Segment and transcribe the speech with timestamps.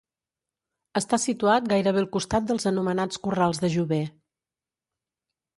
[1.01, 4.03] Està situat gairebé al costat dels anomenats corrals de Jover.